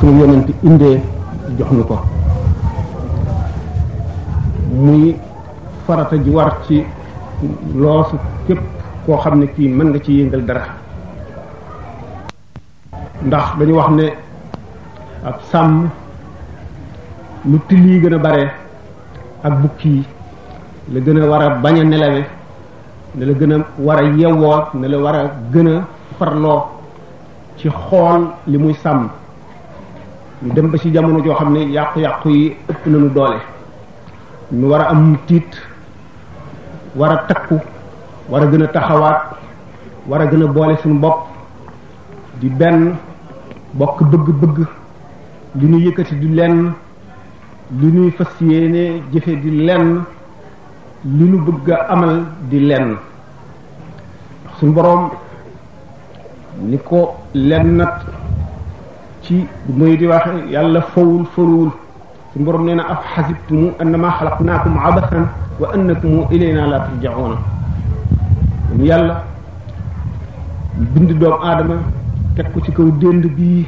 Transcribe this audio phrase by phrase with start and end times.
[0.00, 0.94] suñu yonent indee
[1.58, 1.98] jox nu ko
[4.84, 5.16] muy
[5.86, 6.84] farata ji war ci
[7.74, 8.60] loosu képp
[9.06, 10.64] koo xam ne kii mën nga ci yëngal dara
[13.26, 14.06] ndax dañu wax ne
[15.24, 15.88] ab sàmm
[17.50, 18.44] lu till yi gën a bare
[19.44, 20.04] ak bukki yi
[20.92, 22.22] la gën a war a bañ a nelawe
[23.14, 25.86] ne la gën a war a yewwoo ne la war a gën a
[26.18, 26.60] farloo
[27.56, 29.10] ci xool li muy sàmm
[30.42, 33.38] ñu dem ci jamono joo xam ne yàqu-yàqu yi ëpp nañu doole
[34.52, 35.50] ñu war a am tiit
[36.94, 37.58] war a takku
[38.30, 39.22] war a gën a taxawaat
[40.08, 41.20] war a gën a boole suñu bopp
[42.40, 42.94] di benn
[43.72, 44.58] bokk bëgg-bëgg
[45.56, 46.72] li ñuy yëkkati di lenn
[47.80, 50.02] li ñuy fas yéene jëfe di lenn
[51.04, 52.96] li ñu bëgg a amal di lenn
[54.58, 55.08] suñu boroom
[56.60, 58.02] ni ko lenn nat
[59.26, 61.70] ci muy di wax yàlla fawul fawul
[62.32, 65.26] su borom nee na af xasibtumu annama xalaqnaakum abathan
[65.60, 67.36] wa annakum ilayna la turjauna
[68.76, 69.24] mu yàlla
[70.94, 71.74] bind doomu aadama
[72.36, 73.66] teg ko ci kaw dénd bii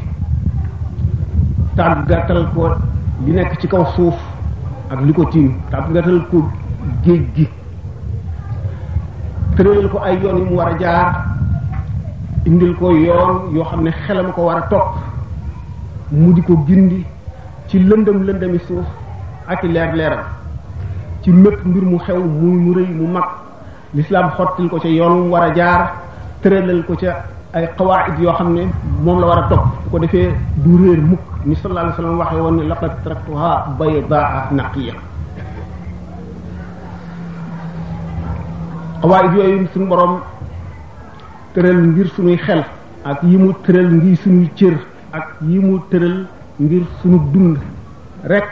[1.77, 2.75] tàggatal ko
[3.27, 4.15] li nekk ci kaw suuf
[5.07, 6.49] li ko tiim tàggatal ko
[7.05, 7.49] géej
[10.07, 11.25] ay yoon yu mu war a jaar
[12.47, 15.08] indil ko yoon yoo xam ne xelam ko war a topp
[16.11, 17.05] mu di ko gindi
[17.69, 18.85] ci lëndëm lëndëmi suuf
[19.47, 20.25] ak i leer leeram
[21.23, 23.29] ci mépp mbir mu xew muy mu rëy mu mag
[23.93, 25.93] lislaam xottil ko ci yoon war a jaar
[26.41, 28.71] tëralal ko ca ay qawaid yoo xam ne
[29.05, 32.19] moom la war a topp bu ko defee du réer mukk ni sallallahu alayhi wasallam
[32.19, 34.95] waxee woon ne laqad taraktuha baydaa naqiya
[39.03, 40.21] qawaid yooyu suñu borom
[41.55, 42.65] tëral ngir suñuy xel
[43.05, 44.77] ak yi mu tëral ngir suñuy cër
[45.13, 46.27] ak yi mu tëral
[46.61, 47.59] ngir sunu dund
[48.29, 48.51] rekk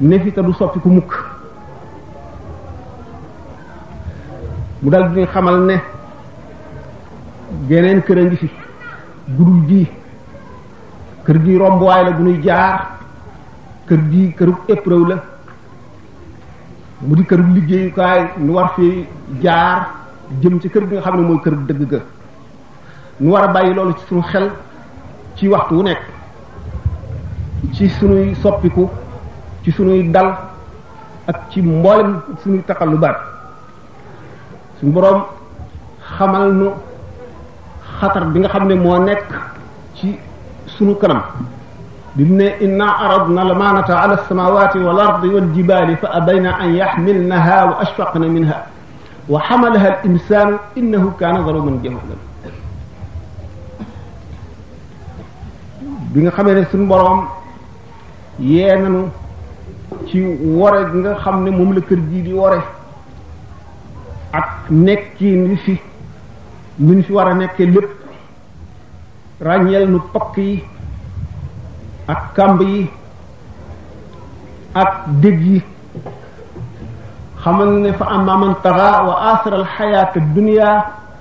[0.00, 1.12] ne fi te du soppi ku mukk
[4.82, 5.80] mu dal di xamal ne
[7.68, 8.50] geneen kër a ngi fi
[9.36, 9.86] gudul ji
[11.24, 12.90] kër gi rombuwaay la bu ñuy jaar
[13.86, 15.16] kër gi kërug épreuve la
[17.00, 19.06] mu di kërug liggéeyukaay nu war fi
[19.40, 19.88] jaar
[20.40, 22.00] jëm ci kër bi nga xam ne mooy kër dëgg ga
[23.20, 24.50] nu war a bàyyi loolu ci suñu xel
[25.36, 25.98] ci waxtu nek
[27.74, 28.86] ci sunuy soppiku
[29.66, 30.28] ci sunuy dal
[31.26, 33.18] ak ci mbolam sunuy taxalubaat
[34.78, 35.22] suñ borom
[36.14, 36.68] xamal nu
[37.98, 39.22] khatar bi nga xamne mo nek
[39.98, 40.14] ci
[40.70, 41.18] sunu kanam
[42.14, 47.74] bim inna aradna lamanata ala as-samawati wal ardi wal jibali fa abayna an yahmilnaha wa
[47.82, 48.66] ashfaqna minha
[49.28, 52.16] وحملها الإنسان إنه كان innahu جهولا
[56.14, 57.26] bi nga xamee ne suñu borom
[58.38, 59.00] yee nanu
[60.06, 60.20] ci
[60.58, 62.60] wore bi nga xam ne moom la kër ji di wore
[64.40, 65.74] ak nekkiin wi fi
[66.78, 67.90] min fi war a nekkee lépp
[69.46, 70.62] ràññeel nu pakk yi
[72.06, 72.88] ak kàmb yi
[74.74, 74.90] ak
[75.22, 75.62] dég yi
[77.42, 80.70] xamal ne fa amma man taga wa asra al xayaata dunia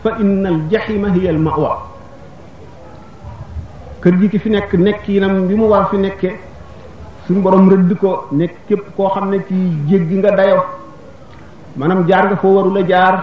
[0.03, 1.92] fa inna al jaxima hiya al mawa
[4.03, 6.33] kër gi ki fi nekk nekk yi nekkinam bi mu war fi nekkee
[7.25, 8.09] suñu borom rëdd ko
[8.39, 9.55] nekk képp koo xam ne ci
[9.89, 10.57] jéggi nga dayo
[11.77, 13.15] maanaam jaar nga foo warula jaar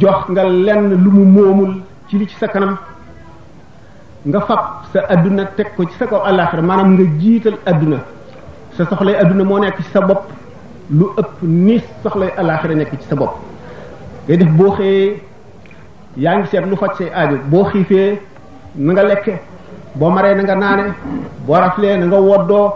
[0.00, 1.72] jox nga lenn lu mu moomul
[2.08, 2.74] ci li ci sa kanam
[4.28, 4.60] nga fab
[4.92, 7.98] sa adduna teg ko ci sa kaw àllaaxira maanaam nga jiital adduna
[8.76, 10.24] sa soxlay adduna moo nekk ci sa bopp
[10.98, 11.32] lu ëpp
[11.64, 13.34] ni soxlay àllaaxira nekk ci sa bopp
[14.26, 15.20] ngay def boo xëyee
[16.22, 18.10] yaa ngi seet lu faj say aajo boo xiifee
[18.78, 19.34] na nga lekke
[19.98, 20.86] boo maree na nga naane
[21.46, 22.66] boo raflee na nga woddoo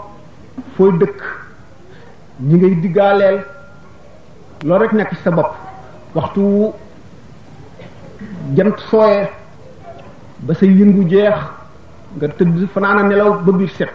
[0.75, 1.19] fooy dëkk
[2.47, 3.37] ñu ngay diggaaleel
[4.65, 5.51] loolu rek nekk ci sa bopp
[6.15, 6.43] waxtu
[8.57, 9.25] jant sooyee
[10.45, 11.37] ba sa yëngu jeex
[12.17, 13.93] nga tëdd fanaana nelaw ba biir set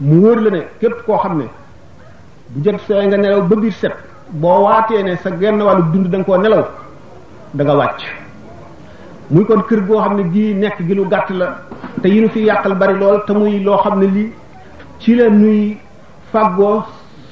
[0.00, 1.46] mu wóor la ne képp koo xam ne
[2.50, 3.96] bu jant sooyee nga nelaw ba biir set
[4.40, 6.64] boo waatee ne sa genn wàllu dund da koo nelaw
[7.54, 8.06] danga nga wàcc
[9.30, 11.58] muy kon kër goo xam ne gii nekk gi lu gàtt la
[12.00, 14.30] te yi nu fi yàqal bari lool te muy loo xam ne lii
[15.00, 15.76] ci leen nuy
[16.32, 16.84] fàggoo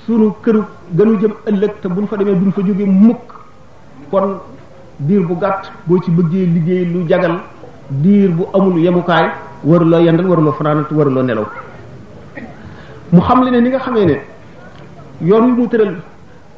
[0.05, 0.64] sunu këru
[0.96, 3.25] gënu jëm ëllëg te buñ fa demee duñ fa jóge mukk
[4.11, 4.41] kon
[4.99, 7.38] diir bu gàtt boo ci bëggee liggéey lu jagal
[7.88, 9.26] diir bu amul yemukaay
[9.64, 11.46] waruloo yendal waruloo fanaanat waruloo nelaw
[13.12, 14.17] mu xam le ne ni nga xamee ne
[15.20, 15.94] yoon wi mu tëral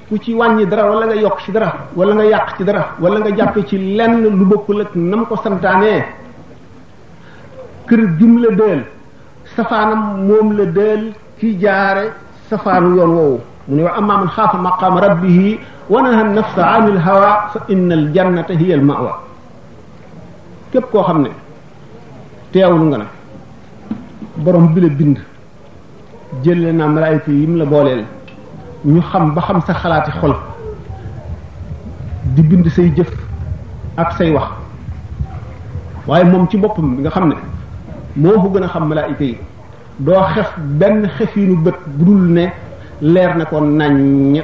[0.08, 3.19] ku ci wàññi dara wala nga yokk ci dara wala nga yàq ci dara wala
[3.20, 6.00] nga jàpp ci lenn lu bokkul ak nam ko santaanee
[7.88, 8.81] kër jum la dëel
[9.56, 11.03] safaanam moom la dëel
[11.38, 12.12] ci jaare
[12.49, 15.58] safaanu yoon woowu mu ne wa amma man xaafa maqaama rabbihi
[15.91, 19.12] wa naha nafsa an il hawa fa inna al jannata hiya al mawa
[20.70, 21.31] képp koo xam ne
[22.52, 23.06] teewul nga na
[24.37, 25.19] borom bi la bind
[26.44, 28.05] jël na malaayika yi mu la booleel
[28.87, 30.35] ñu xam ba xam sa xalaati xol
[32.35, 33.11] di bind say jëf
[33.97, 34.49] ak say wax
[36.06, 37.35] waaye moom ci boppam nga xam ne
[38.23, 39.38] moo ko gën a xam malaayika yi
[39.99, 42.44] doo xef benn xefiinu bët bu dul ne
[43.03, 44.41] leer na ko naññ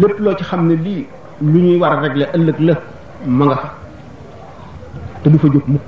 [0.00, 1.06] lépp loo ci xam ne lii
[1.50, 2.74] lu ñuy war a régler ëllëg la
[3.26, 3.68] ma nga fa
[5.22, 5.86] te du fa jóg mukk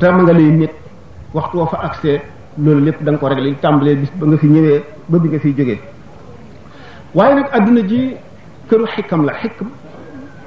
[0.00, 0.74] te ma nga lay nekk
[1.34, 2.20] waxtu fa accès
[2.64, 5.38] loolu lépp da nga ko li tàmbalee bis ba nga fi ñëwee ba bi nga
[5.38, 5.80] fiy jógee
[7.14, 8.16] waaye nag adduna ji
[8.68, 9.68] këru xikam la xikam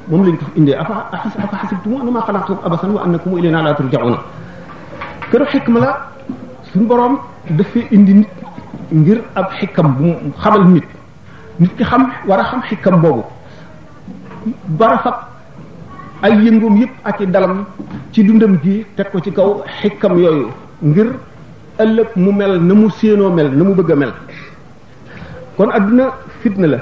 [0.08, 3.74] moom lañ ko fi indee afa afa xasibtum annamaa xalaqakum abasan wa annakum ilayna laa
[3.76, 4.16] turja'uun
[5.32, 6.08] këru xikam la
[6.72, 7.18] suñu boroom
[7.50, 8.30] dafay indi nit
[8.94, 10.86] ngir ab xikam bu mu xamal nit
[11.60, 13.24] nit ki xam war a xam xikam boobu
[14.68, 15.16] bara fab
[16.22, 17.66] ay yëngoom yëpp ak i dalam
[18.12, 20.50] ci dundam gi teg ko ci kaw xikam yooyu
[20.84, 21.10] ngir.
[21.82, 24.14] ëllëg mu mel na mu séenoo mel na mu bëgg a mel
[25.58, 26.06] kon àdduna
[26.42, 26.78] fitna la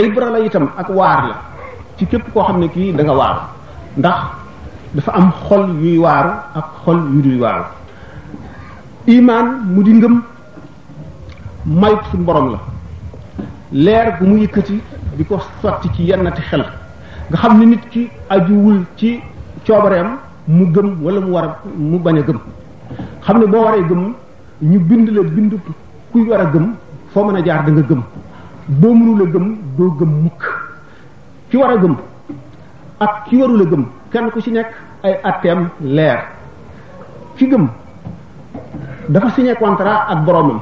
[0.00, 1.34] ibra la itam ak waar la
[1.96, 3.40] ci képp koo xam ne kii danga nga waaru
[3.96, 4.20] ndax
[4.94, 7.64] dafa am xol yuy waaru ak xol yu duy waaru
[9.06, 10.22] imaan mu di ngëm
[11.66, 12.58] mayut suñu borom la
[13.72, 14.82] leer bu mu yëkkati
[15.16, 16.62] di ko sotti ci yennati xel
[17.28, 19.18] nga xam ne nit ki ajuwul ci
[19.66, 20.10] coobareem
[20.46, 22.38] mu gëm wala mu war a mu bañ a gëm
[23.26, 24.12] xam ne boo waree gëm
[24.60, 25.52] ñu bind la bind
[26.10, 26.74] kuy war a gëm
[27.10, 28.00] foo mën a jaar danga gëm
[28.68, 30.42] boo mënul gëm doo gëm mukk
[31.48, 31.94] ki war a gëm
[32.98, 34.70] ak ki warul a gëm kenn ku ci nekk
[35.02, 36.18] ay atteem leer
[37.36, 37.68] ki gëm
[39.08, 40.60] dafa signé contrat ak boromam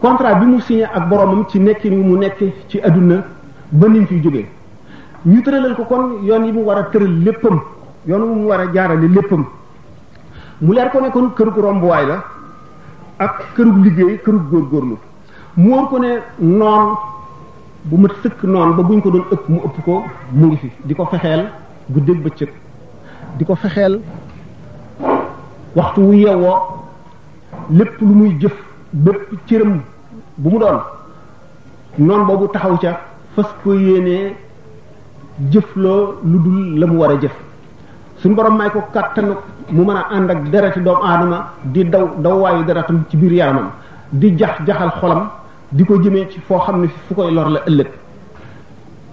[0.00, 3.24] contrat bi mu signé ak boromam ci nekkin wi mu nekk ci adduna
[3.70, 4.46] ba ni mu fiy jógee
[5.24, 7.60] ñu tëralal ko kon yoon yi mu war a tëral léppam
[8.06, 9.44] yoon mu war a jaarale léppam
[10.60, 12.22] mu leer ko ne kon kërug waay la
[13.18, 14.96] ak kërug liggéey kërug góorgóorlu
[15.56, 16.96] mu wóor ko ne noon
[17.82, 20.72] bu mat sëkk noon ba buñ ko doon ëpp mu ëpp ko mu ngi fi
[20.84, 21.48] di ko fexeel
[21.90, 22.50] guddeeg bëccëg
[23.38, 24.00] di ko fexeel
[25.76, 26.56] waxtu wu yewwoo
[27.70, 28.56] lépp lu muy jëf
[28.90, 29.80] bépp cëram
[30.36, 30.80] bu mu doon
[31.98, 33.00] noon boobu taxaw ca
[33.34, 34.36] fas ko yéenee
[35.76, 37.44] loo lu dul la mu war a jëf
[38.26, 39.36] suñu borom may ko kattanu
[39.70, 43.32] mu mën a ànd ak dereti doomu aadama di daw daw waayu deretam ci biir
[43.32, 43.70] yaramam
[44.12, 45.28] di jax jaxal xolam
[45.72, 47.88] di ko jëmee ci foo xam ne fu koy lor la ëllëg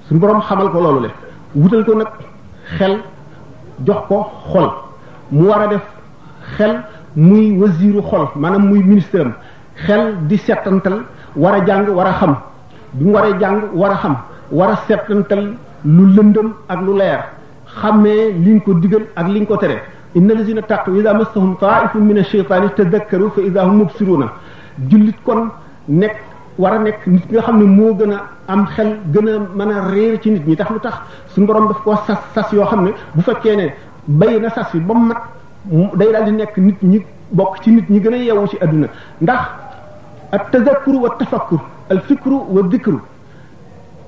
[0.07, 1.09] suñu borom xamal ko loolu le
[1.55, 2.07] wutal ko nag
[2.77, 3.01] xel
[3.85, 4.67] jox ko xol
[5.31, 5.85] mu war a def
[6.57, 6.81] xel
[7.15, 9.33] muy wasiiru xol maanaam muy ministre am
[9.85, 11.03] xel di setantal
[11.35, 12.35] war a jàng war a xam
[12.93, 14.15] bi mu a jàng war a xam
[14.51, 15.53] war a settantal
[15.85, 17.21] lu lëndam ak lu leer
[17.81, 19.77] xamé liñ ko digal ak liñ ko tere
[20.15, 24.27] innal lazina taqu idha massahum taifun min ash ashaytani tadhakkaru fa idha hum mubsiruna
[24.89, 25.49] julit kon
[25.87, 26.15] nek
[26.57, 28.17] wara nek nit nga xamne mo gëna
[28.47, 30.95] am xel gëna mëna rër ci nit ñi tax lu tax
[31.33, 33.65] suñu borom daf ko sas sas yo xamne bu fekkee ne
[34.07, 35.17] bay sas yi bam mat
[35.97, 36.99] day dal di nek nit ñi
[37.31, 38.87] bok ci nit ñi gëna yewu ci aduna
[39.21, 39.41] ndax
[40.31, 41.59] at tadhakkaru wa tafakkur
[41.89, 42.99] al fikru wa dhikru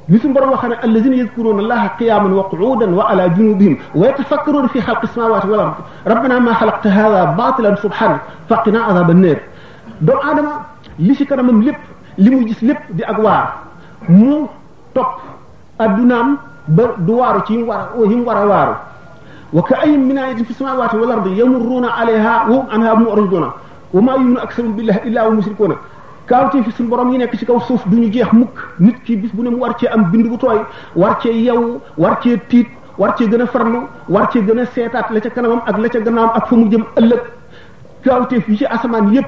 [0.09, 5.73] يسون بروم واخنا الذين يذكرون الله قياما وقعودا وعلى جنوبهم ويتفكرون في خلق السماوات والارض
[6.07, 9.39] ربنا ما خلقت هذا باطلا سبحانك فقنا عذاب النار
[10.01, 10.47] دو ادم
[10.99, 11.75] لي سي كرامم ليب
[12.17, 13.53] لي مو جيس ليب دي اك وار
[14.09, 14.47] مو
[14.95, 15.05] توب
[15.81, 16.27] ادونام
[17.07, 18.73] دو وارو تي وار او هيم وارا وارو
[19.53, 23.45] وكاي من ايات في السماوات والارض يمرون عليها وهم عنها معرضون
[23.93, 25.75] وما يؤمن اكثر بالله الا هم مشركون
[26.27, 29.31] kaawteefi suñu borom yi nekk ci kaw suuf du ñu jeex mukk nit ki bis
[29.33, 30.59] bu ne mu war cee am bind bu tooy
[30.95, 32.67] war cee yeewu war cee tiit
[32.97, 35.87] war cee gën a farlu war cee gën a seetaat la ca kanamam ak la
[35.89, 37.21] ca gannaawam ak fa mu jëm ëllëg
[38.03, 39.27] kaawteef yi ci asamaan yépp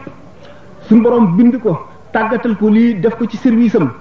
[0.87, 1.77] suñu borom bind ko
[2.13, 3.91] tàggatal ko lii def ko ci service am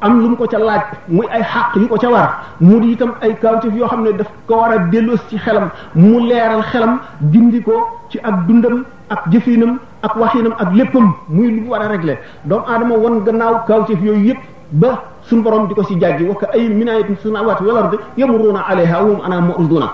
[0.00, 2.28] am lu mu ko ca laaj muy ay xàq yu ko ca war
[2.60, 5.68] mu di itam ay kaawteef yoo xam ne daf ko war a delloos ci xelam
[5.94, 7.72] mu leeral xelam dindi ko
[8.10, 12.64] ci ak dundam ak jëfinam ak waxinam ak léppam muy lu war a régler doomu
[12.66, 14.38] aadama won gannaaw kaawteef yooyu yëpp
[14.72, 18.60] ba suñu borom di ko si jàjji wax ko ay minaayatin samaawaati wal ardi yamurruuna
[18.68, 19.88] alayha wa hum anhaa mu'riduuna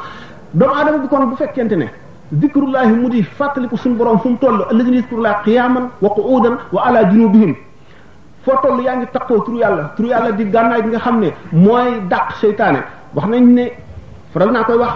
[0.54, 1.88] doomu aadama bi bu fekkente ne
[2.40, 6.86] zikrullahi mu di fàttaliku suñu borom fu mu toll allazina yazkurullaha qiyaaman wa qu'uudan wa
[6.86, 7.54] ala junubihim
[8.44, 11.32] foo toll yaa ngi taqoo turu yàlla turu yàlla di gànnaay bi nga xam ne
[11.52, 12.78] mooy dàq seytaane
[13.14, 13.70] wax nañ ne
[14.32, 14.92] faral naa koy wax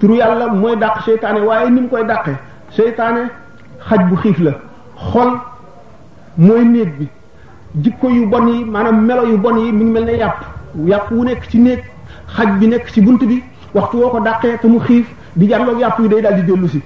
[0.00, 2.34] turu yàlla mooy dàq seytaane waaye ni mu koy dàqee
[2.70, 3.30] seytaane
[3.86, 4.52] xaj bu xiif la
[5.12, 5.28] xol
[6.36, 7.06] mooy néeg bi
[7.84, 10.40] jikko yu bon yi maanaam melo yu bon yi mi ngi mel na yàpp
[10.88, 11.84] yàpp wu nekk ci néeg
[12.36, 13.42] xaj bi nekk ci bunt bi
[13.74, 15.06] waxtu woo ko dàqee te mu xiif
[15.36, 16.82] di jàlloog yàpp yi day daal di dellu si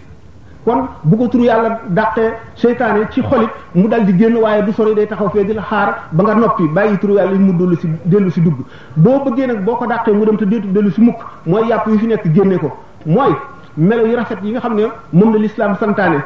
[0.64, 2.30] kon bu ko turu yàlla dàqee
[2.62, 5.62] seytaane ci xolit mu dal di génn waaye du sori day taxaw fee di la
[5.62, 8.56] xaar ba nga noppi bàyyi turu yàlla yi mu dellu si dellu si dugg
[8.96, 11.86] boo bëggee nag boo ko dàqee mu dem te déetu dellu si mukk mooy yàpp
[11.88, 13.32] yu fi nekk génnee ko mooy
[13.76, 16.18] melo yu rafet yi nga xam ne moom la lislaam santaane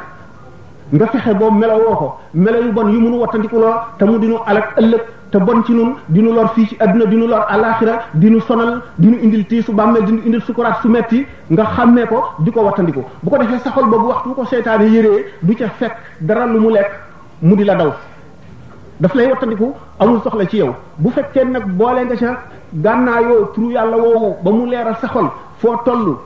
[0.95, 4.69] nga fexe bo melawoo ko mela bon yu mënu wattandiku loo te mu dinu alak
[4.79, 5.03] ëllëg
[5.33, 9.19] te bon ci nun dinu lor fi ci aduna dinu lor alakhira dinu sonal dinu
[9.21, 12.71] indil tisu bàmmeel dinu indil sukurat su metti nga xamé ko di ko
[13.23, 15.09] bu ko defé saxol bobu waxtu ko seytaane yéré
[15.43, 16.87] du ca fek dara lu mu lek
[17.43, 17.93] mu di la daw
[19.01, 21.13] daf lay wattandiku amul soxla ci yow bu
[21.51, 22.39] nak bo lé nga ca
[22.73, 26.17] ganna yo tru yàlla wo ba mu léra saxol fo tollu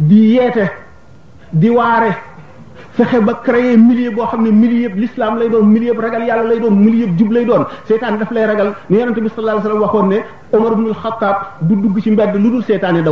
[0.00, 0.64] di yété
[1.52, 2.10] di waré
[2.96, 6.72] fexe ba créer milieu boo xam ne l'islam lay doon milieu ragal yàlla lay doon
[6.76, 10.24] milieu jub lay doon seytaan daf lay ragal ni yonente bi sallallahu alayhi wasallam waxoon
[10.52, 13.02] omar ibn al-khattab du dugg ci mbedd lu dul seytaane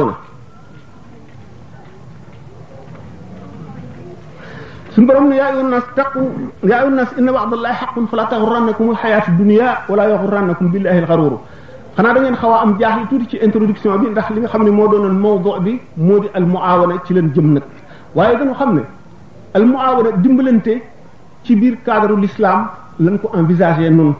[4.94, 6.18] sun borom ne yaa nas taqu
[6.62, 11.40] yaa nas inna wa'dallahi haqqun fala taghrannakum al-hayat ad-dunya wala yaghrannakum billahi al-gharur
[11.96, 14.70] xanaa da ngeen xaw am jaaxle tuuti ci introduction bi ndax li nga xam ne
[14.70, 17.62] moo mawdu bi moo al muawana ci leen jëm nag
[18.14, 18.82] waaye dañu xam
[19.54, 20.74] al muawara dimbalante
[21.44, 22.68] ci biir cadre l'islam
[23.00, 24.14] lañ ko envisager noonu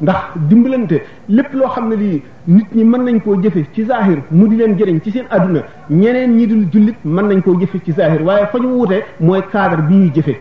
[0.00, 0.96] ndax dimbalante
[1.28, 4.56] lépp loo xam ne lii nit ñi mën nañ koo jëfe ci zahir mu di
[4.56, 5.60] leen jëriñ ci seen aduna
[5.90, 9.42] ñeneen ñi dul jullit mën nañ koo jëfe ci zahir waaye fa ñu wute mooy
[9.52, 10.34] cadre bi ñuy jëfe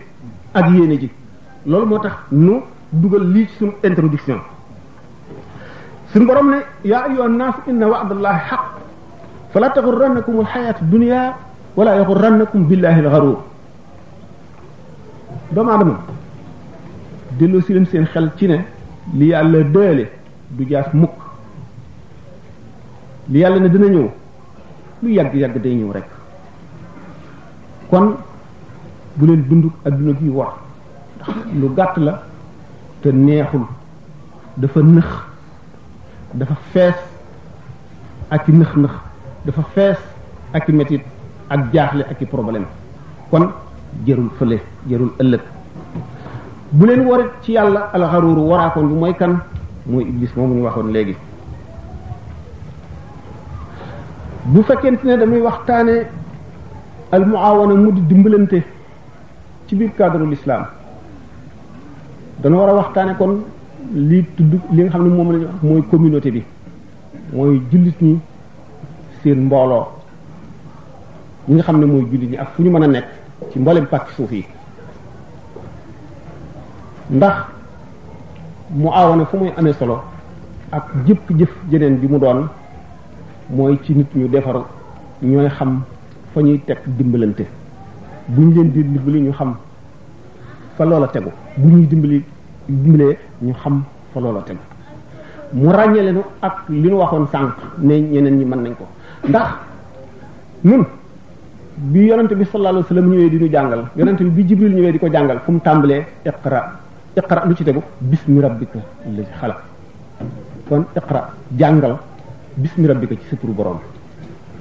[0.54, 1.10] ak yéene ji
[1.66, 4.40] loolu moo tax nu dugal lii ci suñu introduction
[6.14, 8.64] suñu borom ne yaa ayuha annaas inna wa'dallahi haqq
[9.52, 11.34] fala taghurrannakum alhayatu dunya
[11.76, 13.49] wala yaghurrannakum billahi algharur
[15.54, 15.98] doomu aadama
[17.38, 18.66] delloo si seen xel ci ne
[19.18, 20.06] li yàlla dëële
[20.56, 21.16] du jaas mukk
[23.30, 24.08] li yàlla ne dina ñëw
[25.02, 26.08] lu yàgg-yàgg day ñëw rek
[27.90, 28.16] kon
[29.18, 30.54] bu leen dund adduna gi war
[31.26, 32.22] ndax lu gàtt la
[33.02, 33.66] te neexul
[34.58, 35.08] dafa nëx
[36.34, 36.96] dafa fees
[38.30, 38.94] ak i nëx-nëx
[39.46, 39.98] dafa fees
[40.54, 41.04] ak i metit
[41.50, 42.66] ak jaaxle ak i problème
[43.32, 43.50] kon
[44.08, 44.58] jërul fële
[44.90, 45.42] jërul ëllëg
[46.72, 49.34] bu leen warit ci yàlla alxaruuru waraakoon bi mooy kan
[49.86, 51.16] mooy iblis moomu ñu waxoon léegi
[54.46, 55.96] bu fekkent ne dañuy waxtaane
[57.12, 58.64] al muawana mu di dimbalante
[59.68, 60.66] ci biir cadre l'islam
[62.42, 63.44] dana war a waxtaane kon
[63.94, 66.44] li tudd li nga xam ne moom la mooy communauté bi
[67.34, 68.20] mooy jullit ñi
[69.22, 69.86] seen mbooloo
[71.48, 73.06] ñi nga xam ne mooy jullit ñi ak fu ñu mën a nekk
[73.52, 74.46] ci mboolem pàkki suuf yi
[77.10, 77.38] ndax
[78.72, 80.02] mu aawana fu muy amee solo
[80.72, 82.48] ak jëpp jëf jeneen bi mu doon
[83.50, 84.62] mooy ci nit ñu defaru
[85.22, 85.82] ñooy xam
[86.34, 87.46] fa ñuy teg dimbalante
[88.28, 89.56] bu ñu leen di dimbali ñu xam
[90.78, 92.24] fa loola tegu bu ñuy dimbali
[92.68, 94.60] dimbalee ñu xam fa loola tegu
[95.54, 98.84] mu ràññee leenu ak li ñu waxoon sànq ne ñeneen ñi man nañ ko
[99.28, 99.48] ndax
[100.64, 100.86] ñun
[101.80, 104.92] bi yonente bi sallallahu alayhi wasallam ñëwee di ñu jàngal yonente bi bi jibril ñëwee
[104.92, 106.74] di ko jàngal fu mu tàmbalee iqra
[107.16, 109.62] iqra lu ci tegu bismi rabbika la ci xalaq
[110.68, 111.98] kon iqra jàngal
[112.56, 113.80] bismi rabbika ci sa turu borom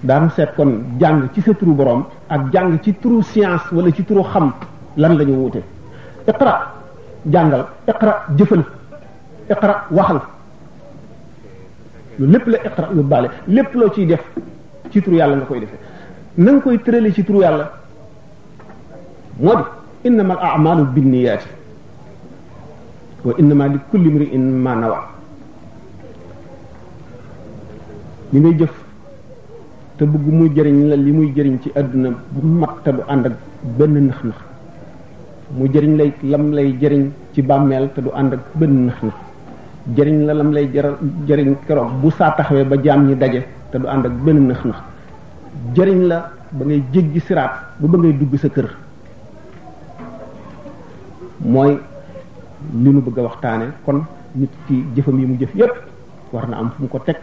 [0.01, 4.05] daanu seet kon jàng ci sa turu boroom ak jàng ci turu science wala ci
[4.05, 4.53] turu xam
[4.97, 5.63] lan lañu ñu wuute
[6.25, 6.73] iqra
[7.27, 8.65] jàngal iqra jëfal
[9.51, 10.21] iqra waxal
[12.19, 14.23] lu lépp la iqra yóbbaale lépp loo ciy def
[14.91, 15.88] ci turu yàlla nga koy defee
[16.38, 17.66] nang koy tërale ci turu yalla
[19.40, 19.54] moo
[20.02, 21.35] di al amalu Inna
[23.25, 24.99] wa innama li kulli in ma nawa
[28.30, 28.73] li ngay jëf
[29.97, 33.26] te bëgg muy jëriñ la li muy jëriñ ci aduna bu mat ta bu and
[33.26, 33.33] ak
[33.76, 34.37] benn nax nax
[35.57, 39.14] mu jëriñ lay lam lay jëriñ ci bammel te du and ak benn nax nax
[39.97, 40.71] jëriñ la lam lay
[41.26, 43.42] jëriñ keroog bu sa taxawé ba ñi daje
[43.73, 44.78] te du and ak benn nax nax
[45.75, 48.69] jëriñ la ba ngay jéggi siraat bu ba ngay dugg sa kër
[51.45, 51.77] mooy
[52.83, 55.75] li nu bëgg a waxtaane kon nit ki jëfam yi mu jëf yépp
[56.33, 57.17] war na am fu mu ko teg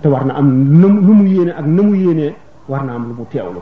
[0.00, 0.48] te war na am
[0.80, 2.34] lu mu yéene ak na mu yéenee
[2.68, 3.60] war na am lu mu teewlu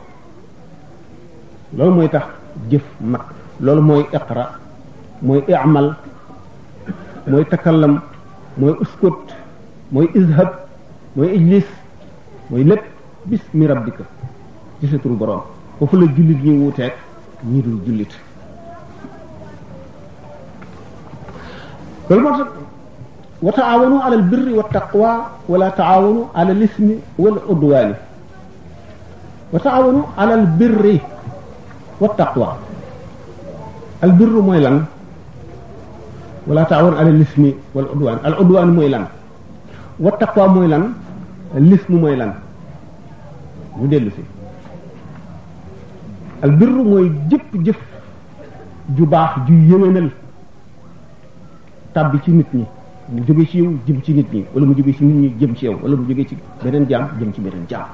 [1.76, 2.26] loolu mooy tax
[2.70, 3.20] jëf mag
[3.60, 4.50] loolu mooy iqra
[5.22, 5.96] mooy i'mal
[7.26, 8.00] mooy takallam
[8.56, 9.34] mooy uskut
[9.90, 10.50] mooy izhab
[11.16, 11.66] mooy ijlis
[12.50, 14.04] mooy lépp bismi rabbika
[14.80, 15.42] ci sa turu boroom
[15.80, 16.94] foofu la jullit ñi wuuteeg
[17.44, 18.12] ñi dul jullit
[22.08, 22.50] loolu moo tax
[23.42, 25.10] wa taawanu ala albirri wa taqwa
[25.48, 27.94] wala taawanu ala lismi wal udwaani
[29.54, 31.00] ala albirri
[32.00, 32.56] wa taqwa
[34.02, 34.86] albirru mooy lan
[36.46, 36.62] wala
[38.24, 39.04] al udwaan mooy lan
[39.98, 40.94] wa taqwa mooy lan
[41.58, 42.32] lismu mooy lan
[43.78, 44.22] ñu dellu si
[46.42, 47.78] al birru mooy jëpp jëf
[48.96, 50.10] ju baax ju yëwénal
[51.92, 52.64] tàbbi ci nit ñi
[53.10, 55.54] mu jóge ci yow jëm ci nit ñi wala mu jóge ci nit ñi jëm
[55.56, 57.86] ci yow wala mu jógee ci beneen jaam jëm ci beneen jaam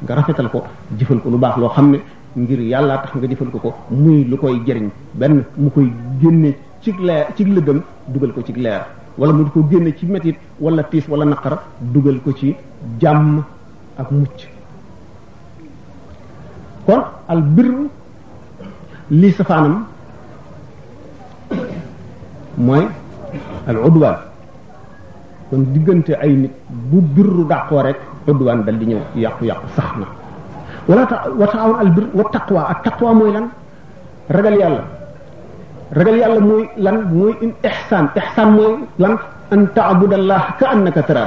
[0.00, 0.64] nga rafetal ko
[0.98, 2.00] jëfal ko lu baax loo xam ne
[2.34, 6.54] ngir yàllaa tax nga jëfal ko ko muy lu koy jëriñ benn mu koy génne
[6.80, 8.84] ci leer ci lëgëm dugal ko ci leer
[9.16, 12.52] wala mu di ko génne ci metit wala tiis wala naqara dugal ko ci
[12.98, 13.42] jàmm
[13.96, 14.53] ak mucc
[16.84, 17.68] kon al bir
[19.10, 19.84] li safanam
[22.60, 22.84] moy
[23.68, 24.16] al udwan
[25.48, 26.54] kon digeunte ay nit
[26.92, 27.98] bu birru dako rek
[28.28, 30.06] udwan dal di ñew yaq yaq saxna
[30.88, 33.46] wala ta wa taawun al bir wa taqwa ak taqwa moy lan
[34.28, 34.82] ragal yalla
[35.96, 39.16] ragal yalla moy lan moy in ihsan ihsan moy lan
[39.50, 41.24] an taabudallah ka annaka tara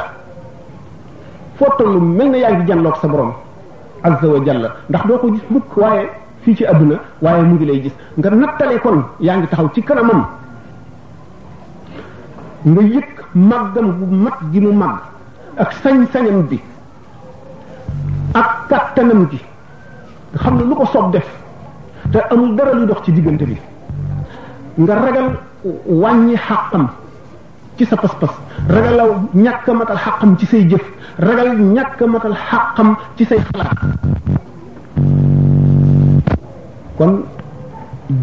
[1.58, 3.32] fotolu toll yaangi jallok sa borom
[4.04, 6.10] azza wa jalla ndax doo ko gis mukk waaye
[6.44, 9.82] fii ci àdduna waaye mu ngi lay gis nga nattale kon yaa ngi taxaw ci
[9.84, 10.26] kanamam
[12.66, 15.00] nga yëg màggam bu mat gi mu màgg
[15.58, 16.60] ak sañ-sañam bi
[18.34, 19.40] ak kattanam gi
[20.32, 21.26] nga xam ne lu ko soob def
[22.12, 23.58] te amul dara lu dox ci diggante bi
[24.76, 25.40] nga ragal
[25.88, 26.90] wàññi xàqam
[27.78, 28.34] ci sa pas-pas
[28.68, 30.82] ragalaw ñàkk matal xàqam ci say jëf
[31.20, 33.78] ragal ñàkk matal xàqam ci say xalaat
[36.98, 37.24] kon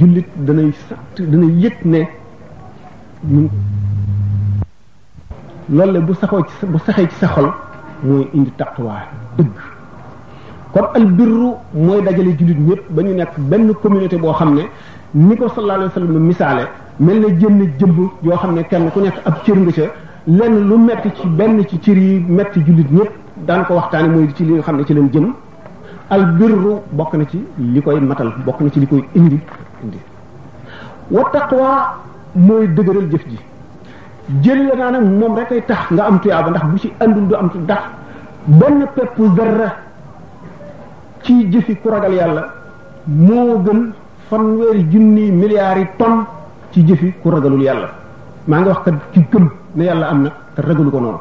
[0.00, 2.00] jullit danay sàtt danay yëg ne
[3.30, 3.49] ñu
[5.70, 7.50] loolu bu saxoo ci bu saxee ci sa xol
[8.02, 9.55] mooy indi taqwa dëgg
[10.72, 14.62] kon al birru mooy dajale jullit ñëpp ba ñu nekk benn communauté boo xam ne
[15.14, 16.66] ni ko sallallahu alayhi wa sallam misaale
[17.00, 19.83] mel na jënn jëmb yoo xam ne kenn ku nekk ab cër nga ca
[20.26, 23.11] lenn lu metti ci benn ci cër yi metti jullit ñépp
[23.46, 25.35] daan ko waxtaani mooy ci li xam ne ci leen jëm
[26.09, 29.40] al birru bokk na ci li koy matal bokk na ci li koy indi
[29.83, 29.98] indi
[31.11, 31.68] wa taqwa
[32.33, 33.38] mooy dëgëral jëf ji
[34.42, 37.26] jël la naa nag moom rek ay tax nga am tuyaaba ndax bu ci andul
[37.26, 37.83] du am tu ndax
[38.46, 39.74] benn pepp dara
[41.22, 42.42] ci jëfi ku ragal yàlla
[43.07, 43.80] moo gën
[44.28, 45.87] fanweeri junni milliards yi
[46.74, 47.88] ci jëfi ku ragalul yàlla
[48.50, 49.46] maa ngi wax kat ki gëm
[49.78, 51.18] ne yàlla am na te ragalu ko noonu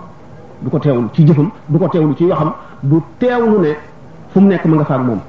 [0.61, 3.75] du ko teewlu ci jëfam du ko teewlu ci waxam du teewlu ne
[4.29, 5.19] fu mu nekk ma nga faak moom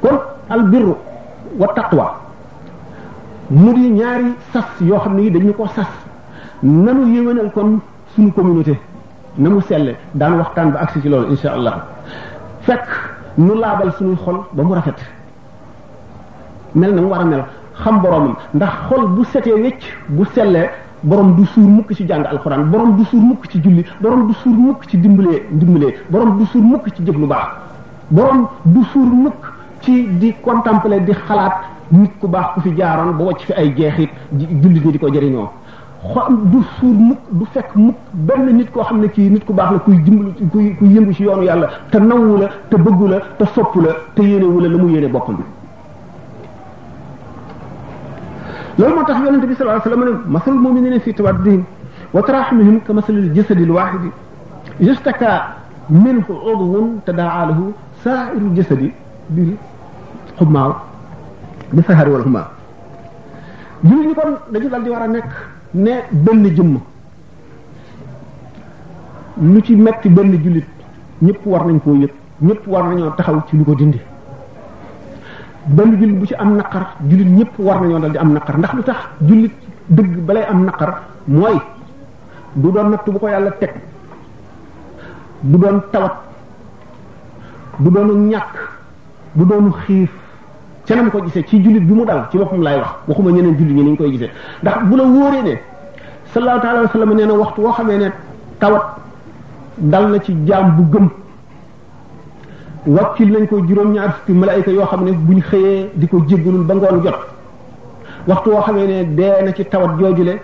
[0.00, 0.94] kon albirru
[1.58, 2.14] wa taqwa
[3.50, 5.88] mu di ñaari sas yoo xam ne yi dañu ko sas
[6.62, 7.80] nanu yéwénal kon
[8.14, 8.80] suñu communauté
[9.36, 11.84] na mu selle daan waxtaan ba agsi ci loolu insha allah
[12.62, 12.86] fekk
[13.36, 14.96] nu laabal suñuy xol ba mu rafet
[16.74, 17.44] mel na mu war a mel
[17.84, 20.70] xam boromam ndax xol bu setee wecc bu sellee
[21.04, 24.34] borom du suur mukk ci jàng alxuraan borom du suur mukk ci julli borom du
[24.42, 27.48] suur mukk ci dimbalee dimbalee borom du suur mukk ci jëf lu baax
[28.10, 29.40] borom du suur mukk
[29.82, 31.54] ci di contempler di xalaat
[31.92, 35.08] nit ku baax ku fi jaaroon ba wacc fi ay jeexit jullit ñi di ko
[35.12, 35.48] jëriñoo
[36.12, 39.52] xam du suur mukk du fekk mukk benn nit koo xam ne kii nit ku
[39.52, 43.06] baax la kuy dimbalu kuy kuy yëngu ci yoonu yàlla te nawu la te bëggu
[43.08, 45.38] la te soppu la te la la mu yéene boppam
[48.78, 51.62] loolu moo tax yonente bi sallallahu alayhi wasallam ne masalul muminina fi tawaddihim
[52.14, 54.10] wa tarahumihim ka masalil jasadil wahidi
[54.80, 55.30] yastaka
[55.90, 57.64] minhu udwun tadaa lahu
[58.04, 58.92] saairu jasadi
[59.34, 59.50] bil
[60.38, 60.70] xumaaw
[61.74, 62.48] bi sahari wal xumaaw
[63.82, 65.30] jullit ñi kon dañu dal di war a nekk
[65.74, 65.92] ne
[66.24, 66.78] benn jëmm
[69.52, 70.68] lu ci metti benn jullit
[71.24, 72.12] ñëpp war nañ koo yëg
[72.44, 73.98] ñëpp war nañoo taxaw ci lu ko dindi
[75.68, 78.72] benn jullit bu ci am naqar jullit ñëpp war nañoo dal di am naqar ndax
[78.74, 79.52] lu tax jullit
[79.86, 81.56] dëgg balay am naqar mooy
[82.54, 83.72] du doon nattu bu ko yàlla teg
[85.42, 86.14] du doon tawat
[87.78, 88.56] du doonu ñàkk
[89.34, 90.10] du doonu xiif
[90.86, 93.58] ca nam ko gisee ci jullit bi mu dal ci boppam laay wax waxuma ñeneen
[93.58, 94.30] jullit ñi ni ñu koy gisee
[94.62, 95.60] ndax bu la wóoree ne
[96.32, 98.10] sallallahu alayhi nee na waxtu woo xamee ne
[98.58, 98.96] tawat
[99.76, 101.10] dal na ci jaam bu gëm
[102.96, 106.74] wàccil nañ ko juróom-ñaar fukki malaayika yoo xam ne buñ xëyee di ko jéggalul ba
[106.74, 107.18] ngoon jot
[108.26, 110.40] waxtu woo xamee ne dee na ci tawat joojule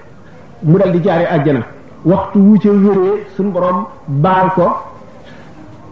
[0.62, 1.60] mu dal di jaare àjjana
[2.04, 4.62] waxtu wu ca wéree suñu borom baal ko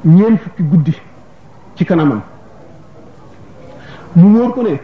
[0.04, 0.94] ñeent fukki guddi
[1.74, 2.20] ci kanamam
[4.16, 4.78] mu wóor ko ne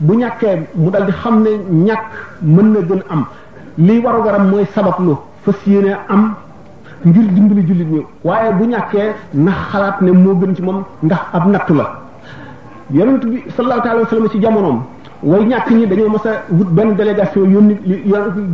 [0.00, 1.50] bu ñàkkee mu dal di xam ne
[1.84, 3.24] ñàkk mën na gën am
[3.76, 6.34] liy waru garam mooy sabablu fas yéene am
[7.06, 11.18] ngir dimbali jullit ñi waaye bu ñàkkee na xalaat ne moo gën ci moom ndax
[11.32, 11.92] ab nattu la
[12.92, 14.80] yonent bi sallallahu alayhi wa sallam ci jamonoom
[15.22, 17.74] way ñàkk ñi dañoo mas a wut benn délégation yónni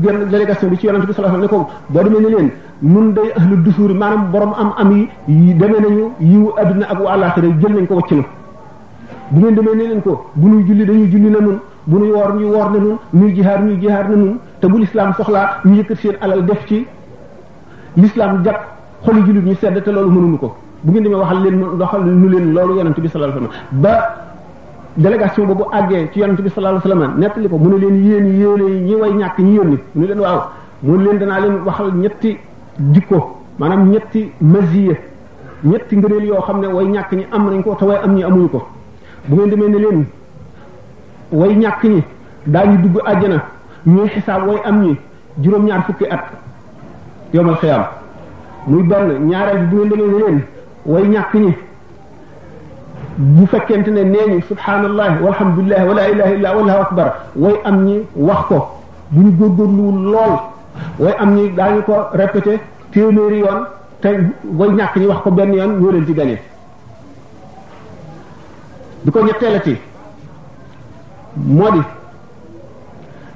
[0.01, 2.35] benn délégation bi ci yonent bi sallallahu alayhi wa sallam ne ko boo demee ne
[2.37, 2.51] leen
[2.83, 7.01] nun day ahlu dusuur maanaam borom am am yi demee nañu yiw yiwu adduna ak
[7.01, 8.23] àllaaxira jël nañ ko wàcc na
[9.31, 12.11] bu ngeen demee ne leen ko bu ñuy julli dañuy julli na nun bu ñuy
[12.13, 15.61] woor ñuy woor na nun ñuy jihaar ñuy jihaar na nun te bu lislaam soxlaa
[15.65, 16.87] ñu yëkkat seen alal def ci
[17.97, 18.57] l'islam jak
[19.05, 22.29] xolu julit ñu sedd te loolu mënuñu ko bu ngeen demee waxal leen waxal ñu
[22.29, 23.95] leen loolu yonent bi sallallahu alayhi wasallam ba
[24.99, 28.27] délégation boobu àggee ci yonent bi sallallahu alayhi wasallam nettali ko mu ne leen yéen
[28.41, 30.43] yéene ñi way ñàkk ñi yónni mu ne leen waaw
[30.83, 32.37] mu ne leen danaa leen waxal ñetti
[32.93, 35.01] jikko maanaam ñetti masiye
[35.65, 38.23] ñetti ngëneel yoo xam ne way ñàkk ñi am nañ ko te way am ñi
[38.23, 38.69] amuñu ko
[39.27, 40.05] bu ngeen demee ne leen
[41.33, 42.03] way ñàkk ñi
[42.47, 43.43] daañu dugg àjjana
[43.87, 44.97] ñuy xisaab way am ñi
[45.43, 46.33] juróom ñaar fukki at
[47.35, 47.83] yomal xiyam
[48.67, 50.39] muy benn ñaareel bi bu ngeen demee leen
[50.87, 51.53] way ñàkk ñi
[53.17, 58.03] bu fekkente ne nee ñu subhanallah walhamdulilah wala ilaha illa wallahu akbar way am ñi
[58.17, 58.67] wax ko
[59.11, 59.23] bu
[59.67, 60.37] ñu lu lool
[60.99, 62.61] way am ñi daañu ko répété
[62.93, 63.61] téeméeri yoon
[64.01, 64.09] te
[64.57, 66.41] way ñàkk ñi wax ko benn yoon ñoo leen ci gagné
[69.05, 69.77] bi ko ñetteelati
[71.37, 71.83] moo di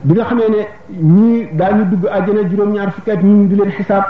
[0.05, 0.69] bi nga xamee ne
[1.01, 4.05] ñii daañu dugg àjjana juróom-ñaar fukki at ñu di leen xisaab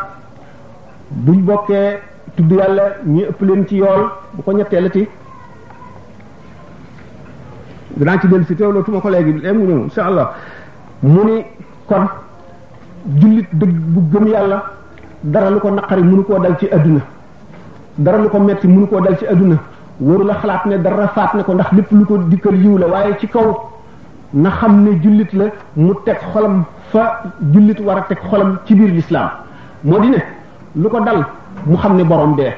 [1.08, 1.98] buñ bokkee
[2.34, 5.08] tudd yàlla ñi ëpp leen ci yool bu ko ñetteelati
[7.96, 10.32] danaa ci dellu si teewloo tuma ko léegi léegi mu ñëw insha allah
[11.02, 11.44] mu ni
[11.86, 12.06] kon
[13.18, 14.62] jullit dëgg bu gëm yàlla
[15.22, 17.00] dara lu ko naqari mënu koo dal ci àdduna
[17.96, 19.56] dara lu ko metti mënu koo dal ci adduna
[19.98, 22.86] waru la xalaat ne dara faat ne ko ndax lépp lu ko dikkal yiw la
[22.86, 23.58] waaye ci kaw
[24.32, 28.74] na xam ne jullit la mu teg xolam fa jullit war a teg xolam ci
[28.74, 29.28] biir lislaam
[29.82, 30.12] moo di
[30.76, 31.26] lu ko dal
[31.66, 32.52] mu xam ne borom dee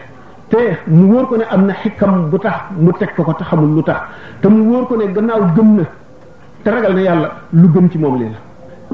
[0.51, 3.45] te mu wóor ko ne am na xikam bu tax mu teg ko ko te
[3.45, 4.01] xamul lu tax
[4.43, 5.83] te mu wóor ko ne gannaaw gëm na
[6.63, 8.39] te ragal na yàlla lu gëm ci moom lii la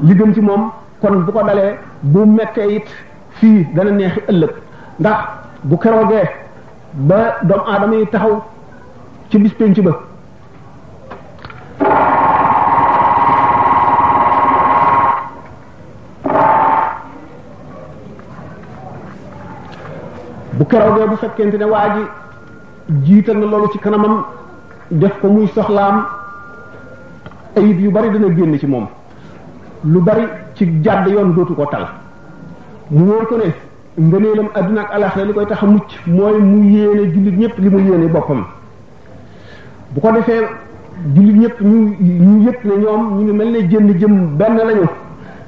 [0.07, 2.87] li gëm ci moom kon bu ko dalee bu mettee it
[3.39, 4.53] fii dana neexi ëllëg
[5.01, 5.17] ndax
[5.63, 6.29] bu keroogee
[6.93, 8.41] ba doomu aadama yi taxaw
[9.29, 9.91] ci bis penc ba
[20.59, 22.03] bu keroogee bu fekkente ne waa ji
[23.05, 24.15] jiital na loolu ci kanamam
[25.01, 26.05] def ko muy soxlaam
[27.57, 28.87] ayib yu bari dana génn ci moom
[29.85, 30.23] lu bari
[30.55, 31.85] ci jàdd yoon dootu ko tal
[32.91, 33.53] mu wóor ko ne
[33.97, 37.79] ngëneelam àdduna ak alaxira li koy tax mucc mooy mu yéene jullit ñëpp li mu
[37.81, 38.43] yéene boppam
[39.93, 40.45] bu ko defee
[41.15, 44.87] jullit ñëpp ñu ñu yëpp ne ñoom ñu ngi mel ne jënd jëm benn lañu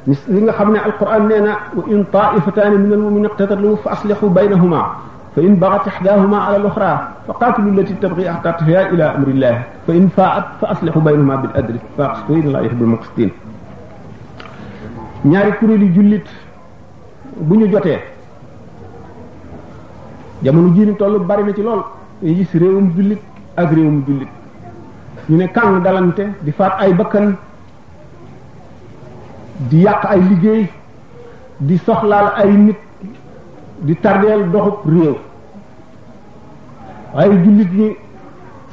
[0.07, 3.91] mis li nga xam ne alquran nee na wa in taifataani min almuminin iqtatalu fa
[3.95, 4.81] aslihu baynahuma
[5.35, 6.89] fa in baxat ixdaahuma ala loxra
[7.27, 11.51] fa qaatilu lati tabxi hatta i ila amrillah fa in faat fa aslihu baynahuma bil
[11.59, 13.29] adli fa aqsitu inna allaha yuhibbul muqsitin
[15.31, 16.27] ñaari kuréeli jullit
[17.47, 17.99] bu ñu jotee
[20.43, 21.81] jamono jii ni toll bari na ci lool
[22.23, 23.21] yi gis réewum jullit
[23.55, 24.31] ak mu jullit
[25.29, 27.37] ñu ne kàng dalante di faat ay bakkan
[29.69, 30.63] di yàq ay liggéey
[31.59, 32.79] di soxlaal ay nit
[33.81, 35.15] di tardeel doxub réew
[37.13, 37.89] waaye jullit ñi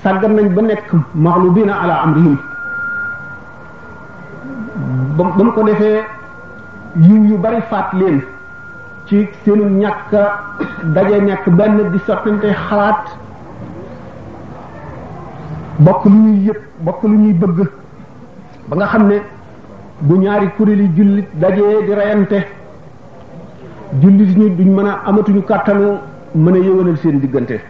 [0.03, 2.37] sàggan nañ ba nekk maxlubina ala amrihim
[5.17, 6.01] ba ba mu ko defee
[7.07, 8.23] yiw yu bare faat leen
[9.07, 10.11] ci seenu ñàkk
[10.95, 13.05] daje nekk benn di soppante xalaat
[15.79, 17.69] bokk lu ñuy yëpp bokk lu ñuy bëgg
[18.69, 19.19] ba nga xam ne
[20.01, 22.47] bu ñaari kuréeli jullit dajee di reyante
[24.01, 25.99] jullit ñi duñ mën a amatuñu kàttanu
[26.35, 27.61] mën a yëwanal seen diggante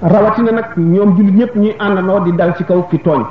[0.00, 3.24] rawatina nag ñoom jullit ñëpp ñuy àndandoo di dal ci kaw ki tooñ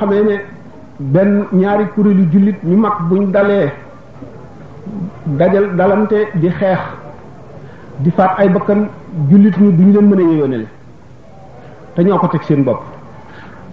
[0.00, 0.34] xamee ne
[1.00, 3.72] benn ñaari kuréelu julit ñu mag buñ dalé
[5.26, 6.78] dajal dalanté di xex
[7.98, 8.88] di faat ay bakkan
[9.30, 10.58] julit ñu duñu leen mëna a
[11.96, 12.82] té ñoko tek seen bop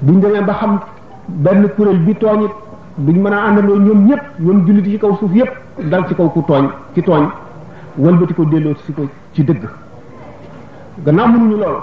[0.01, 0.79] buñ demee ba xam
[1.27, 2.51] ben kuréel bi tooñit
[2.97, 5.51] buñ mëna a àndandoo ñoom ñëpp ñoom jullit ci kaw suuf yépp
[5.83, 7.25] dal ci kaw ku tooñ ki tooñ
[7.97, 9.63] wëlbati ko delo si ko ci dëgg
[11.07, 11.75] ñu lool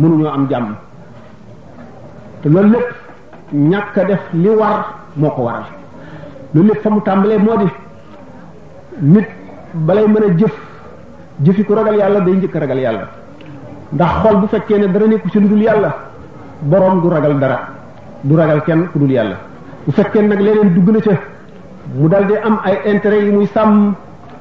[0.00, 0.74] loolu ñu am jamm
[2.42, 3.07] te lool lepp
[3.52, 4.84] ñàkk def li war
[5.16, 5.62] moo ko waral
[6.54, 7.68] loolu lépp fa mu tàmbalee moo di
[9.00, 9.26] nit
[9.72, 10.52] balay mën a jëf
[11.44, 13.08] jëfi ku ragal yàlla day njëkk ragal yàlla
[13.94, 15.90] ndax xol bu fekkee ne dara nekku ci lu dul yàlla
[16.62, 17.58] boroom du ragal dara
[18.22, 19.36] du ragal kenn ku dul yàlla
[19.86, 21.12] bu fekkee nag leneen dugg na ca
[21.98, 23.94] mu dal di am ay intérêt yi muy sàmm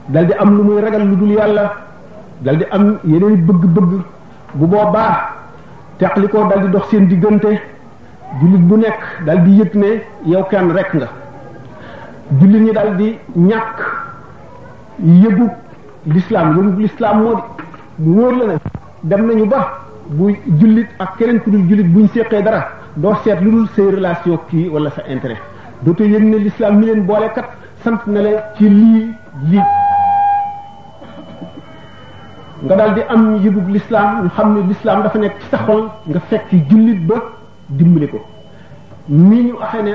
[0.08, 1.66] dal di am lu muy ragal lu dul yàlla
[2.40, 3.92] dal di am yeneen bëgg-bëgg
[4.54, 5.14] bu boobaa
[6.16, 7.60] li ko dal di dox seen diggante
[8.42, 9.92] jullit bu nekk dal di yëg ne
[10.26, 11.08] yow kenn rek nga
[12.40, 13.78] jullit ñi dal di ñàkk
[15.24, 15.52] yëgub
[16.06, 17.36] lislaam yëgub lislaam moo
[17.98, 18.54] di wóor la ne
[19.04, 23.40] dem nañu ba bu jullit ak keneen ku dul jullit buñ séqee dara doo seet
[23.42, 25.40] lu dul say relation kii wala sa intérêt
[25.82, 27.30] dootoo yëg ne lislaam mi leen boole
[27.84, 28.20] sant na
[28.58, 29.14] ci lii
[29.50, 29.62] lii
[32.66, 35.90] nga dal di am yëgub lislaam ñu xam ne lislaam dafa nekk ci sa xol
[36.08, 37.16] nga fekk jullit ba
[37.70, 38.18] dimbali ko
[39.10, 39.92] nii ñu waxee ne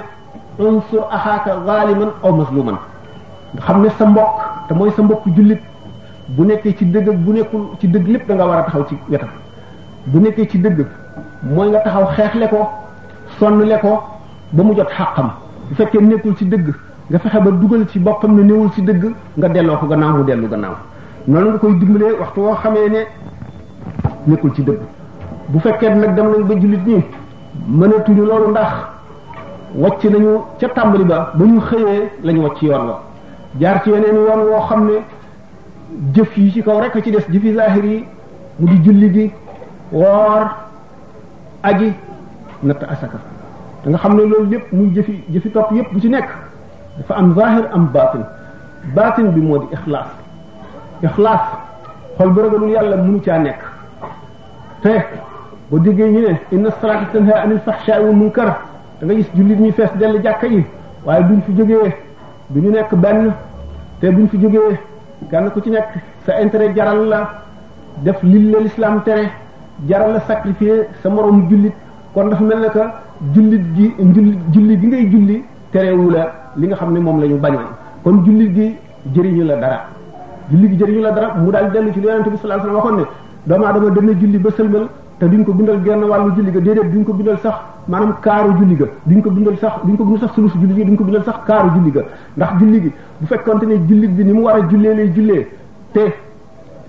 [0.59, 2.77] unsur axaaka zaliman aw mazluman
[3.55, 4.27] nga xam ne sa mbokk
[4.69, 5.61] te mooy sa mbokk jullit
[6.29, 8.97] bu nekkee ci dëgg bu nekkul ci dëgg lépp da nga war a taxaw ci
[9.09, 9.29] wetam
[10.07, 10.87] bu nekkee ci dëgg
[11.43, 12.69] mooy nga taxaw xeexle ko
[13.39, 14.01] sonnle ko
[14.53, 15.31] ba mu jot xàqam
[15.69, 16.75] bu fekkee nekkul ci dëgg
[17.11, 20.25] nga fexe ba dugal ci boppam ne néewul ci dëgg nga delloo ko gannaaw mu
[20.25, 20.75] dellu gannaaw
[21.27, 23.05] noonu nga koy dimbalee waxtu woo xamee ne
[24.27, 24.81] nekkul ci dëgg
[25.49, 27.05] bu fekkee nag dem nañ ba jullit ñi
[27.79, 28.73] mënatuñu loolu ndax
[29.77, 32.99] wacc nañu ca tàmbali ba ba ñu xëyee lañu wàcc yoon la
[33.61, 34.93] jaar ci yeneen yoon woo xam ne
[36.15, 38.05] jëf yi ci kaw rekk ci des jëfi zahir yi
[38.59, 39.31] mu di julli bi
[39.93, 40.51] woor
[41.63, 41.95] aji
[42.63, 43.19] natt asaka
[43.85, 46.29] da nga xam ne loolu yëpp muy jëfi jëfi topp yépp bu ci nekk
[46.99, 48.25] dafa am zahir am baatin
[48.95, 50.09] baatin bi moo di ixlaas
[51.03, 51.43] ixlaas
[52.19, 53.61] xol bu ragalul yàlla mënu caa nekk
[54.83, 54.97] te
[55.73, 58.49] boo déggee ñu ne inna salaata tanha anil fahsha wal munkar
[59.01, 60.67] da nga gis jullit ñuy fees dell jàkka yi
[61.07, 61.95] waaye ñu fi jógee
[62.51, 63.33] du ñu nekk benn
[63.99, 64.79] te buñ fi jógee
[65.31, 65.89] kenn ku ci nekk
[66.27, 67.21] sa intérêt jaral la
[68.05, 69.31] def lil la l'islam tere
[69.89, 71.73] jaral la sacrifier sa moroom jullit
[72.13, 72.83] kon dafa mel ne que
[73.35, 77.27] jullit ji julli julli gi ngay julli terewu la li nga xam ne moom la
[77.29, 77.71] ñu bañoon
[78.05, 78.75] kon jullit gi
[79.15, 79.79] jëriñu la dara
[80.51, 82.99] julli gi jëriñu la dara mu daal dellu ci lu yonente bi sallallahu alayhi wasallam
[82.99, 84.87] waxoon ne doomu julli ba sëlmal
[85.19, 87.55] te duñ ko bindal genn wàllu julli ga déedéet duñ ko bindal sax
[87.89, 90.85] maanaam kaaru julli ga duñ ko bindal sax duñ ko bindal sax sulusu julli ga
[90.89, 91.91] duñ ko bindal sax kaaru julli
[92.37, 95.49] ndax julli gi bu fekkonte ne jullit bi ni mu war a jullee lay jullee
[95.93, 96.13] te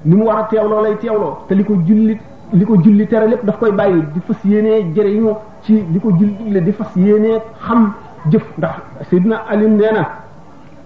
[0.06, 2.20] ni mu war a teewloo lay teewloo te li ko jullit
[2.54, 6.10] li ko julli tere lépp daf koy bàyyi di fas yéenee jëriñoo ci li ko
[6.12, 7.94] julli digle di fas yéenee xam
[8.30, 8.76] jëf ndax
[9.10, 10.04] Seydina Ali nee na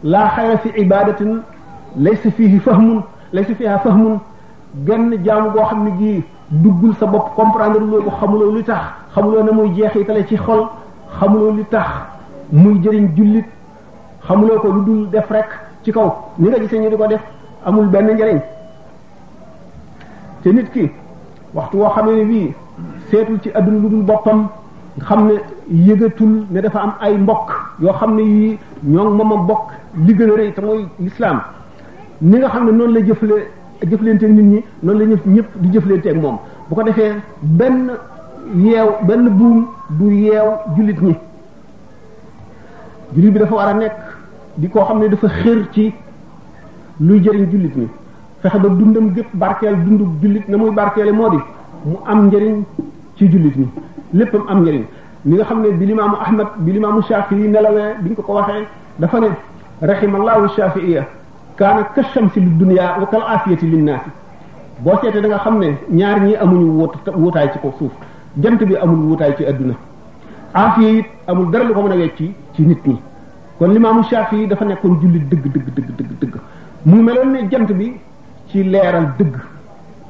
[0.04, 1.42] laa xayra fi ibadatin
[1.98, 4.20] laysa fihi fahmun laysa fiha fahmun
[4.86, 8.82] genn jaamu goo xam ne gii duggul sa bopp comprendre loo ko xamuloo lu tax
[9.14, 10.68] xamuloo ne muy jeexitale ci xol
[11.20, 11.88] xamuloo lu tax
[12.52, 13.46] muy jëriñ jullit
[14.28, 15.48] xamuloo ko lu dul def rek
[15.84, 17.22] ci kaw ni nga gisee ñu di ko def
[17.66, 18.40] amul benn njëriñ
[20.42, 20.92] te nit ki
[21.54, 22.56] waxtu woo xam ne bii
[23.10, 24.48] seetul ci adduna lu dul boppam
[25.04, 25.34] xam ne
[25.70, 29.70] yëgatul ne dafa am ay mbokk yoo xam ne yii ñoo ngi moom a mbokk
[30.06, 31.42] li gën a rëy te mooy lislaam
[32.22, 33.50] ni nga xam ne noonu la jëfle
[33.86, 36.38] jëflante nit ñi noonu la ñëpp ñëpp di jëflante ak moom
[36.68, 37.92] bu ko defee benn
[38.56, 39.68] yeew benn buum
[40.00, 41.16] du yeew jullit ñi
[43.16, 43.94] jullit bi dafa war a nekk
[44.58, 45.94] di koo xam ne dafa xër ci
[47.00, 47.88] luy jëriñ jullit ñi
[48.42, 51.38] fexe ba dundam gépp barkeel dundu jullit na muy barkeele moo di
[51.86, 52.64] mu am njëriñ
[53.16, 53.68] ci jullit ñi
[54.14, 54.84] léppam am njëriñ
[55.26, 58.66] li nga xam ne bi limaamu ahmad bi limaamu shafii nelawee biñ ko ko waxee
[58.98, 59.28] dafa ne
[59.82, 61.06] rahimallahu shafiiya
[61.60, 64.10] kaana kashamsi li dunya wa kal afiyati linnaasi
[64.86, 66.94] boo seetee danga xam ne ñaar ñii amuñu wut
[67.24, 67.94] wutaay ci ko suuf
[68.44, 69.74] jant bi amul wutaay ci àdduna
[70.64, 72.98] afiya it amul dara lu ko mën a wecci ci nit ñi
[73.58, 76.36] kon limaamu Shaafi dafa nekkoon jullit dëgg dëgg dëgg dëgg dëgg
[76.90, 77.88] mu meloon ne jant bi
[78.50, 79.34] ci leeral dëgg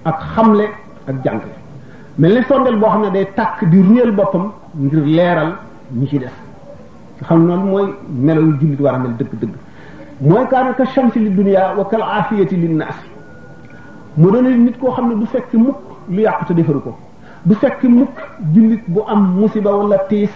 [0.09, 0.65] ak xamle
[1.09, 1.53] ak jàngle
[2.19, 4.45] mel ne sondeel boo xam ne day tàkk di réel boppam
[4.85, 5.51] ngir leeral
[5.99, 6.35] ñi ci def
[7.17, 7.87] nga xam noonu mooy
[8.25, 9.53] melal jullit war a mel dëgg dëgg
[10.21, 12.95] mooy kaana ka shamsi li dunia wa kal aafiyati linnaas
[14.17, 15.77] mu doon nit koo xam ne du fekk mukk
[16.09, 16.95] lu yàqu te defaru ko
[17.45, 18.09] du fekk mukk
[18.53, 20.31] jullit bu am musiba wala tiis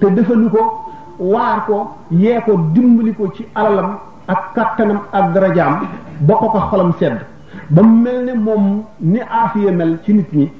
[0.00, 0.84] te defalu ko
[1.18, 3.96] waar ko yee ko dimbali ko ci alalam
[4.28, 5.80] ak kattanam ak darajaam
[6.20, 7.24] ba ko ko xolam sedd
[7.70, 10.50] ba mu mel ne moom ni aafiya mel ci nit ñi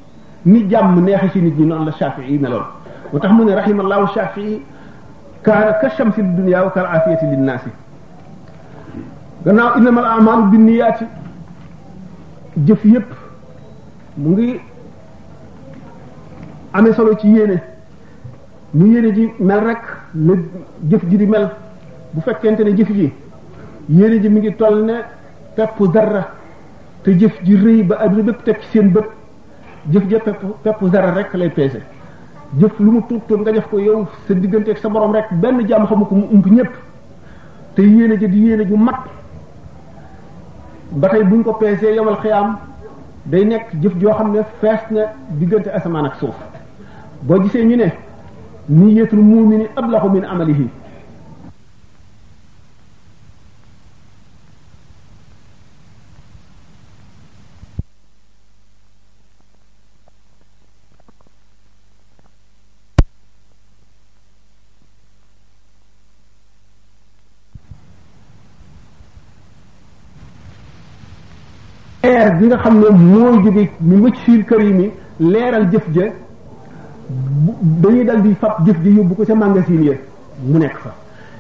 [0.46, 2.62] ni jàmm neexe ci nit ñi noonu la shafii meloon
[3.12, 4.62] moo tax mu ne rahimallahu shafii
[5.42, 7.68] kaana ka shamsi li dunia wa kal aafiyati linnaasi
[9.44, 11.05] gannaaw innamal a'malu binniyaati
[12.66, 13.11] jëf yépp
[14.16, 14.61] mu ngi
[16.72, 17.61] amee solo ci yéene
[18.74, 19.83] ñu yéene ji mel rek
[20.14, 20.35] la
[20.90, 21.50] jëf ji di mel
[22.12, 23.12] bu fekkente ne jëf ji
[23.88, 25.00] yéene ji mi ngi toll ne
[25.57, 26.22] peppu dara
[27.02, 29.05] te jëf ji rëy ba adduna bépp teg ci seen bët
[29.90, 31.83] jëf ja pepp peppu dara rek lay peese
[32.61, 35.33] jëf lu mu tuut tuut nga def ko yow sa diggante ak sa borom rek
[35.33, 36.72] benn jàmm xamu ko mu ump ñépp
[37.74, 39.00] te yéene ji di yéene ju mat
[40.96, 42.59] batay buñ ko peesee yowal xiyam
[43.26, 46.35] day nek jëf jo xamne fess na digënté asamaan ak suuf
[47.22, 47.92] bo gisé ñu ne
[48.68, 50.68] niyatul mu'mini ablahu min amalihi
[72.12, 74.90] leer gi nga xam ne mooy jóge mi mëcc fiir kër yi mi
[75.33, 76.05] leeral jëf ja
[77.81, 79.94] dañuy dal di fab jëf ji yóbbu ko ca magasin ya
[80.44, 80.92] mu nekk fa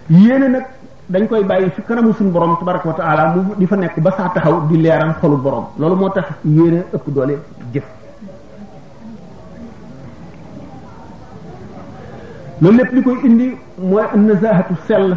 [0.08, 0.64] yéene nag
[1.08, 4.30] dañ koy bàyyi fi kanamu suñu borom tabaraka wa taala di fa nekk ba saa
[4.34, 7.38] taxaw di leeral xolu borom loolu moo tax yéene ëpp doole
[7.72, 7.84] jëf
[12.60, 15.16] loolu lépp li koy indi mooy an nazaahatu sell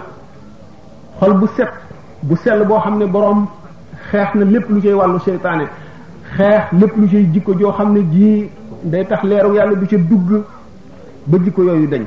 [1.20, 1.72] xol bu set
[2.22, 3.48] bu sell boo xam ne borom
[4.16, 5.66] xeex na lépp lu cay wàllu seytaane
[6.38, 8.50] xeex lépp lu cay jikko joo xam ne jii
[8.92, 10.30] day tax leeru yàlla du ca dugg
[11.30, 12.06] ba jikko yooyu dañ